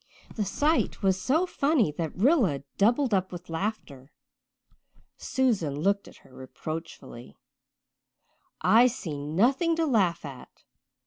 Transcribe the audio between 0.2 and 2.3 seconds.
The sight was so funny that